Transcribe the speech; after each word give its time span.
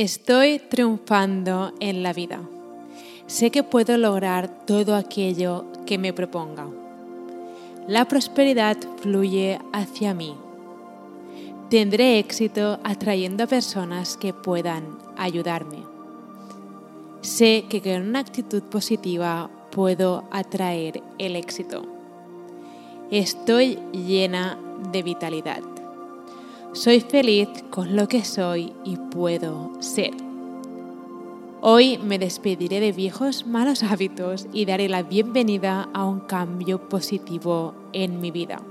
Estoy 0.00 0.60
triunfando 0.60 1.74
en 1.78 2.02
la 2.02 2.14
vida. 2.14 2.40
Sé 3.26 3.50
que 3.50 3.62
puedo 3.62 3.98
lograr 3.98 4.64
todo 4.64 4.96
aquello 4.96 5.66
que 5.84 5.98
me 5.98 6.14
proponga. 6.14 6.66
La 7.86 8.08
prosperidad 8.08 8.78
fluye 9.02 9.58
hacia 9.74 10.14
mí. 10.14 10.34
Tendré 11.68 12.18
éxito 12.18 12.80
atrayendo 12.82 13.44
a 13.44 13.46
personas 13.46 14.16
que 14.16 14.32
puedan 14.32 14.96
ayudarme. 15.18 15.82
Sé 17.20 17.66
que 17.68 17.82
con 17.82 18.08
una 18.08 18.20
actitud 18.20 18.62
positiva 18.62 19.50
puedo 19.70 20.24
atraer 20.30 21.02
el 21.18 21.36
éxito. 21.36 21.82
Estoy 23.10 23.78
llena 23.92 24.58
de 24.90 25.02
vitalidad. 25.02 25.79
Soy 26.72 27.00
feliz 27.00 27.48
con 27.70 27.96
lo 27.96 28.06
que 28.06 28.24
soy 28.24 28.72
y 28.84 28.96
puedo 28.96 29.72
ser. 29.80 30.12
Hoy 31.60 31.98
me 31.98 32.16
despediré 32.16 32.78
de 32.78 32.92
viejos 32.92 33.44
malos 33.44 33.82
hábitos 33.82 34.46
y 34.52 34.66
daré 34.66 34.88
la 34.88 35.02
bienvenida 35.02 35.88
a 35.92 36.04
un 36.04 36.20
cambio 36.20 36.88
positivo 36.88 37.74
en 37.92 38.20
mi 38.20 38.30
vida. 38.30 38.62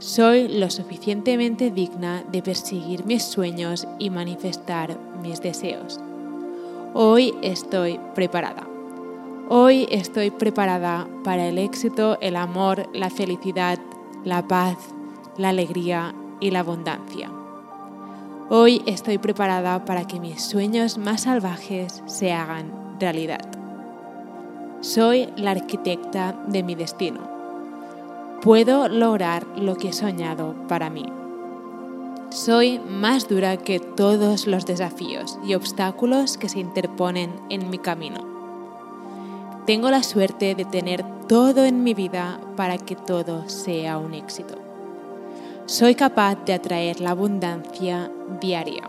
Soy 0.00 0.48
lo 0.48 0.70
suficientemente 0.70 1.70
digna 1.70 2.24
de 2.32 2.42
perseguir 2.42 3.06
mis 3.06 3.22
sueños 3.22 3.86
y 4.00 4.10
manifestar 4.10 4.98
mis 5.22 5.40
deseos. 5.40 6.00
Hoy 6.94 7.32
estoy 7.42 8.00
preparada. 8.16 8.66
Hoy 9.48 9.86
estoy 9.92 10.32
preparada 10.32 11.06
para 11.22 11.46
el 11.46 11.58
éxito, 11.58 12.18
el 12.20 12.34
amor, 12.34 12.88
la 12.92 13.08
felicidad, 13.08 13.78
la 14.24 14.48
paz, 14.48 14.76
la 15.36 15.50
alegría 15.50 16.12
y 16.40 16.50
la 16.50 16.60
abundancia. 16.60 17.30
Hoy 18.50 18.82
estoy 18.86 19.18
preparada 19.18 19.84
para 19.84 20.06
que 20.06 20.20
mis 20.20 20.42
sueños 20.42 20.96
más 20.96 21.22
salvajes 21.22 22.02
se 22.06 22.32
hagan 22.32 22.96
realidad. 22.98 23.46
Soy 24.80 25.28
la 25.36 25.50
arquitecta 25.50 26.34
de 26.46 26.62
mi 26.62 26.74
destino. 26.74 27.20
Puedo 28.40 28.88
lograr 28.88 29.46
lo 29.58 29.76
que 29.76 29.88
he 29.88 29.92
soñado 29.92 30.54
para 30.66 30.88
mí. 30.88 31.04
Soy 32.30 32.78
más 32.78 33.28
dura 33.28 33.56
que 33.56 33.80
todos 33.80 34.46
los 34.46 34.64
desafíos 34.64 35.38
y 35.44 35.54
obstáculos 35.54 36.38
que 36.38 36.48
se 36.48 36.60
interponen 36.60 37.30
en 37.50 37.68
mi 37.68 37.78
camino. 37.78 38.20
Tengo 39.66 39.90
la 39.90 40.02
suerte 40.02 40.54
de 40.54 40.64
tener 40.64 41.04
todo 41.26 41.66
en 41.66 41.82
mi 41.82 41.92
vida 41.92 42.40
para 42.56 42.78
que 42.78 42.96
todo 42.96 43.48
sea 43.48 43.98
un 43.98 44.14
éxito 44.14 44.67
soy 45.68 45.94
capaz 45.94 46.36
de 46.46 46.54
atraer 46.54 46.98
la 46.98 47.10
abundancia 47.10 48.10
diaria. 48.40 48.84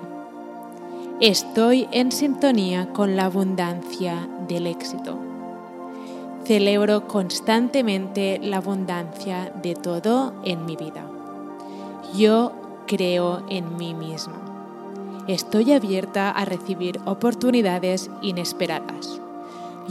Estoy 1.19 1.89
en 1.91 2.13
sintonía 2.13 2.93
con 2.93 3.17
la 3.17 3.25
abundancia 3.25 4.29
del 4.47 4.65
éxito. 4.65 5.19
Celebro 6.45 7.05
constantemente 7.05 8.39
la 8.41 8.57
abundancia 8.57 9.51
de 9.61 9.75
todo 9.75 10.33
en 10.45 10.65
mi 10.65 10.77
vida. 10.77 11.05
Yo 12.15 12.53
creo 12.87 13.43
en 13.49 13.75
mí 13.75 13.93
mismo. 13.93 14.35
Estoy 15.27 15.73
abierta 15.73 16.31
a 16.31 16.45
recibir 16.45 17.01
oportunidades 17.03 18.09
inesperadas. 18.21 19.19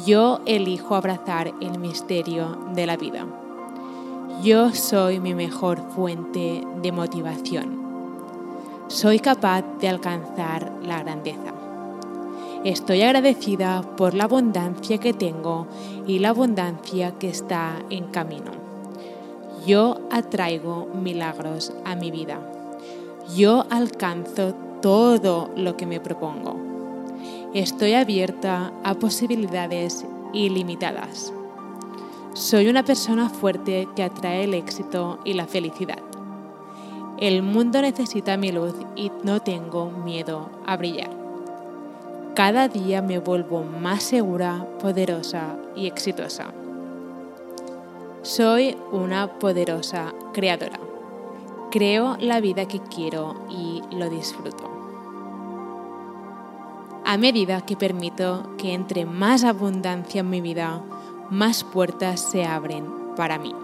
Yo 0.06 0.40
elijo 0.46 0.94
abrazar 0.94 1.52
el 1.60 1.78
misterio 1.78 2.58
de 2.74 2.86
la 2.86 2.96
vida. 2.96 3.26
Yo 4.42 4.72
soy 4.72 5.18
mi 5.18 5.34
mejor 5.34 5.80
fuente 5.96 6.62
de 6.80 6.92
motivación. 6.92 7.76
Soy 8.86 9.18
capaz 9.18 9.64
de 9.80 9.88
alcanzar 9.88 10.72
la 10.80 11.02
grandeza. 11.02 11.52
Estoy 12.62 13.02
agradecida 13.02 13.82
por 13.96 14.14
la 14.14 14.24
abundancia 14.24 14.98
que 14.98 15.12
tengo 15.12 15.66
y 16.06 16.20
la 16.20 16.28
abundancia 16.28 17.18
que 17.18 17.28
está 17.28 17.82
en 17.90 18.04
camino. 18.12 18.52
Yo 19.66 19.98
atraigo 20.12 20.86
milagros 20.86 21.72
a 21.84 21.96
mi 21.96 22.12
vida. 22.12 22.38
Yo 23.36 23.66
alcanzo 23.70 24.54
todo 24.80 25.50
lo 25.56 25.76
que 25.76 25.86
me 25.86 25.98
propongo. 25.98 26.54
Estoy 27.54 27.94
abierta 27.94 28.72
a 28.84 28.94
posibilidades 28.94 30.04
ilimitadas. 30.32 31.32
Soy 32.38 32.68
una 32.68 32.84
persona 32.84 33.28
fuerte 33.28 33.88
que 33.96 34.04
atrae 34.04 34.44
el 34.44 34.54
éxito 34.54 35.18
y 35.24 35.32
la 35.32 35.48
felicidad. 35.48 35.98
El 37.18 37.42
mundo 37.42 37.82
necesita 37.82 38.36
mi 38.36 38.52
luz 38.52 38.76
y 38.94 39.10
no 39.24 39.40
tengo 39.40 39.90
miedo 39.90 40.48
a 40.64 40.76
brillar. 40.76 41.10
Cada 42.36 42.68
día 42.68 43.02
me 43.02 43.18
vuelvo 43.18 43.64
más 43.64 44.04
segura, 44.04 44.68
poderosa 44.80 45.56
y 45.74 45.88
exitosa. 45.88 46.52
Soy 48.22 48.76
una 48.92 49.40
poderosa 49.40 50.14
creadora. 50.32 50.78
Creo 51.72 52.16
la 52.20 52.38
vida 52.38 52.68
que 52.68 52.78
quiero 52.78 53.34
y 53.50 53.82
lo 53.90 54.08
disfruto. 54.08 54.70
A 57.04 57.16
medida 57.16 57.62
que 57.62 57.74
permito 57.74 58.48
que 58.58 58.74
entre 58.74 59.06
más 59.06 59.42
abundancia 59.42 60.20
en 60.20 60.30
mi 60.30 60.40
vida, 60.40 60.82
más 61.30 61.64
puertas 61.64 62.20
se 62.20 62.44
abren 62.44 62.86
para 63.16 63.38
mí. 63.38 63.54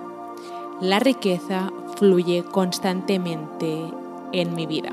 La 0.80 0.98
riqueza 0.98 1.72
fluye 1.96 2.44
constantemente 2.44 3.84
en 4.32 4.54
mi 4.54 4.66
vida. 4.66 4.90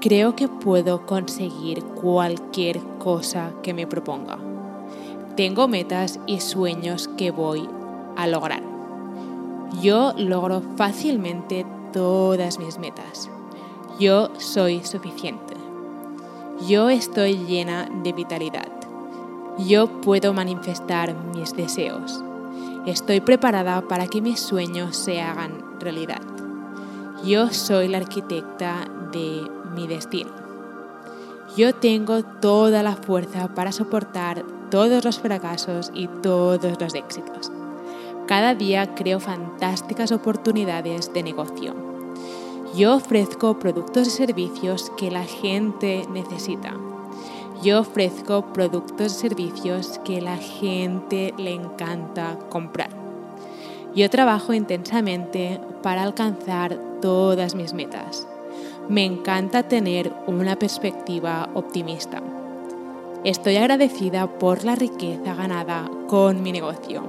Creo 0.00 0.34
que 0.34 0.48
puedo 0.48 1.04
conseguir 1.04 1.82
cualquier 1.84 2.80
cosa 2.98 3.52
que 3.62 3.74
me 3.74 3.86
proponga. 3.86 4.38
Tengo 5.36 5.68
metas 5.68 6.18
y 6.26 6.40
sueños 6.40 7.08
que 7.18 7.30
voy 7.30 7.68
a 8.16 8.26
lograr. 8.26 8.62
Yo 9.82 10.14
logro 10.16 10.62
fácilmente 10.76 11.66
todas 11.92 12.58
mis 12.58 12.78
metas. 12.78 13.28
Yo 13.98 14.30
soy 14.38 14.82
suficiente. 14.84 15.54
Yo 16.66 16.88
estoy 16.88 17.36
llena 17.36 17.90
de 18.02 18.12
vitalidad 18.12 18.79
yo 19.66 20.00
puedo 20.00 20.32
manifestar 20.32 21.14
mis 21.34 21.54
deseos. 21.54 22.22
Estoy 22.86 23.20
preparada 23.20 23.82
para 23.82 24.06
que 24.06 24.20
mis 24.20 24.40
sueños 24.40 24.96
se 24.96 25.20
hagan 25.20 25.78
realidad. 25.80 26.22
Yo 27.24 27.50
soy 27.50 27.88
la 27.88 27.98
arquitecta 27.98 28.86
de 29.12 29.42
mi 29.74 29.86
destino. 29.86 30.30
Yo 31.56 31.74
tengo 31.74 32.22
toda 32.22 32.82
la 32.82 32.96
fuerza 32.96 33.48
para 33.48 33.72
soportar 33.72 34.44
todos 34.70 35.04
los 35.04 35.18
fracasos 35.18 35.90
y 35.94 36.06
todos 36.06 36.80
los 36.80 36.94
éxitos. 36.94 37.50
Cada 38.26 38.54
día 38.54 38.94
creo 38.94 39.18
fantásticas 39.18 40.12
oportunidades 40.12 41.12
de 41.12 41.22
negocio. 41.22 41.74
Yo 42.76 42.94
ofrezco 42.94 43.58
productos 43.58 44.06
y 44.06 44.10
servicios 44.10 44.92
que 44.96 45.10
la 45.10 45.24
gente 45.24 46.06
necesita 46.12 46.76
yo 47.62 47.80
ofrezco 47.80 48.52
productos 48.52 49.12
y 49.12 49.20
servicios 49.20 50.00
que 50.04 50.20
la 50.20 50.36
gente 50.36 51.34
le 51.36 51.52
encanta 51.52 52.38
comprar. 52.48 52.88
Yo 53.94 54.08
trabajo 54.08 54.54
intensamente 54.54 55.60
para 55.82 56.02
alcanzar 56.02 56.78
todas 57.02 57.54
mis 57.54 57.74
metas. 57.74 58.26
Me 58.88 59.04
encanta 59.04 59.64
tener 59.64 60.12
una 60.26 60.56
perspectiva 60.56 61.48
optimista. 61.54 62.22
Estoy 63.24 63.56
agradecida 63.56 64.26
por 64.38 64.64
la 64.64 64.76
riqueza 64.76 65.34
ganada 65.34 65.90
con 66.06 66.42
mi 66.42 66.52
negocio. 66.52 67.02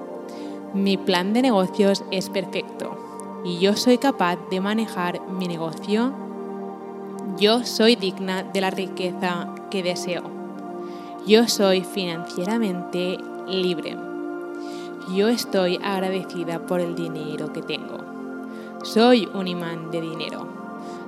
Mi 0.73 0.97
plan 0.97 1.34
de 1.34 1.44
negocios 1.44 2.03
es 2.11 2.29
perfecto 2.29 2.97
y 3.45 3.59
yo 3.59 3.75
soy 3.75 3.97
capaz 3.97 4.38
de 4.50 4.59
manejar 4.59 5.22
mi 5.29 5.47
negocio. 5.47 6.13
Yo 7.38 7.63
soy 7.63 7.95
digna 7.95 8.44
de 8.44 8.61
la 8.61 8.69
riqueza 8.69 9.53
que 9.70 9.84
deseo. 9.84 10.41
Yo 11.28 11.47
soy 11.47 11.84
financieramente 11.84 13.16
libre. 13.47 13.96
Yo 15.16 15.28
estoy 15.28 15.79
agradecida 15.84 16.66
por 16.66 16.79
el 16.79 16.96
dinero 16.96 17.53
que 17.53 17.62
tengo. 17.62 18.00
Soy 18.84 19.29
un 19.32 19.47
imán 19.47 19.91
de 19.91 20.02
dinero. 20.02 20.47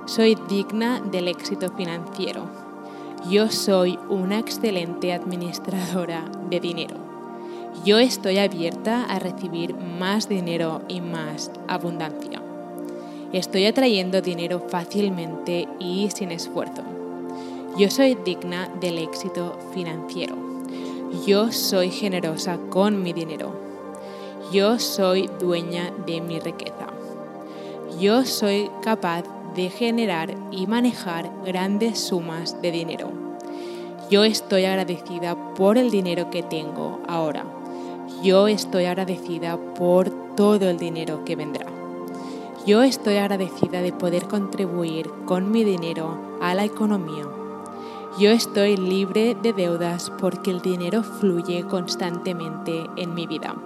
Soy 0.06 0.38
digna 0.48 1.00
del 1.00 1.26
éxito 1.26 1.72
financiero. 1.72 2.44
Yo 3.28 3.48
soy 3.48 3.98
una 4.08 4.38
excelente 4.38 5.12
administradora 5.12 6.30
de 6.48 6.60
dinero. 6.60 6.94
Yo 7.84 7.98
estoy 7.98 8.38
abierta 8.38 9.06
a 9.06 9.18
recibir 9.18 9.74
más 9.74 10.28
dinero 10.28 10.82
y 10.86 11.00
más 11.00 11.50
abundancia. 11.66 12.40
Estoy 13.32 13.66
atrayendo 13.66 14.22
dinero 14.22 14.64
fácilmente 14.68 15.66
y 15.80 16.08
sin 16.14 16.30
esfuerzo. 16.30 16.93
Yo 17.76 17.90
soy 17.90 18.14
digna 18.14 18.68
del 18.80 18.98
éxito 18.98 19.58
financiero. 19.72 20.36
Yo 21.26 21.50
soy 21.50 21.90
generosa 21.90 22.56
con 22.70 23.02
mi 23.02 23.12
dinero. 23.12 23.52
Yo 24.52 24.78
soy 24.78 25.28
dueña 25.40 25.92
de 26.06 26.20
mi 26.20 26.38
riqueza. 26.38 26.86
Yo 27.98 28.24
soy 28.24 28.70
capaz 28.80 29.24
de 29.56 29.70
generar 29.70 30.36
y 30.52 30.68
manejar 30.68 31.32
grandes 31.44 31.98
sumas 31.98 32.62
de 32.62 32.70
dinero. 32.70 33.10
Yo 34.08 34.22
estoy 34.22 34.66
agradecida 34.66 35.34
por 35.56 35.76
el 35.76 35.90
dinero 35.90 36.30
que 36.30 36.44
tengo 36.44 37.00
ahora. 37.08 37.44
Yo 38.22 38.46
estoy 38.46 38.84
agradecida 38.84 39.56
por 39.74 40.10
todo 40.36 40.70
el 40.70 40.78
dinero 40.78 41.24
que 41.24 41.34
vendrá. 41.34 41.66
Yo 42.68 42.84
estoy 42.84 43.16
agradecida 43.16 43.82
de 43.82 43.92
poder 43.92 44.28
contribuir 44.28 45.10
con 45.26 45.50
mi 45.50 45.64
dinero 45.64 46.38
a 46.40 46.54
la 46.54 46.64
economía. 46.64 47.43
Yo 48.16 48.30
estoy 48.30 48.76
libre 48.76 49.34
de 49.34 49.52
deudas 49.52 50.12
porque 50.20 50.52
el 50.52 50.60
dinero 50.60 51.02
fluye 51.02 51.64
constantemente 51.64 52.86
en 52.94 53.12
mi 53.12 53.26
vida. 53.26 53.56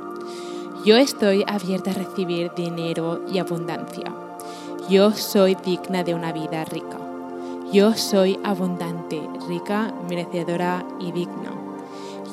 Yo 0.86 0.96
estoy 0.96 1.44
abierta 1.46 1.90
a 1.90 1.94
recibir 1.94 2.52
dinero 2.54 3.20
y 3.30 3.40
abundancia. 3.40 4.10
Yo 4.88 5.12
soy 5.12 5.54
digna 5.54 6.02
de 6.02 6.14
una 6.14 6.32
vida 6.32 6.64
rica. 6.64 6.98
Yo 7.74 7.92
soy 7.92 8.40
abundante, 8.42 9.20
rica, 9.48 9.92
merecedora 10.08 10.82
y 10.98 11.12
digna. 11.12 11.52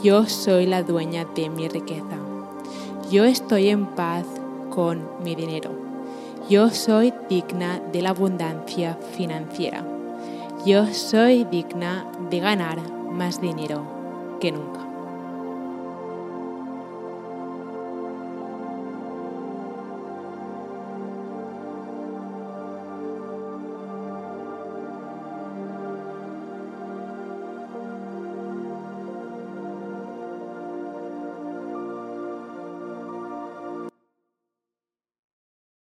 Yo 0.01 0.25
soy 0.25 0.67
la 0.67 0.83
dueña 0.83 1.25
de 1.35 1.49
mi 1.49 1.67
riqueza. 1.67 2.17
Yo 3.11 3.25
estoy 3.25 3.67
en 3.67 3.87
paz 3.87 4.25
con 4.69 5.01
mi 5.21 5.35
dinero. 5.35 5.71
Yo 6.49 6.69
soy 6.69 7.13
digna 7.27 7.81
de 7.91 8.01
la 8.01 8.11
abundancia 8.11 8.97
financiera. 9.17 9.94
Yo 10.65 10.87
soy 10.87 11.43
digna 11.43 12.11
de 12.31 12.39
ganar 12.39 12.79
más 12.91 13.39
dinero 13.39 13.85
que 14.41 14.51
nunca. 14.51 14.94